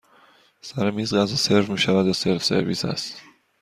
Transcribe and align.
سر 0.61 0.91
میز 0.91 1.13
غذا 1.13 1.35
سرو 1.35 1.71
می 1.71 1.77
شود 1.77 2.05
یا 2.05 2.13
سلف 2.13 2.43
سرویس 2.43 2.85
هست؟ 2.85 3.21